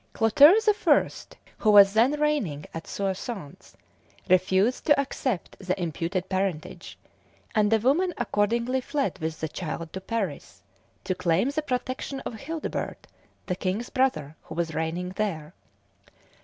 [0.13, 3.77] Clotaire the First, who was then reigning at Soissons,
[4.27, 6.97] refused to accept the imputed parentage,
[7.53, 10.63] and the woman accordingly fled with the child to Paris,
[11.03, 13.05] to claim the protection of Childebert,
[13.45, 15.53] the king's brother, who was reigning there.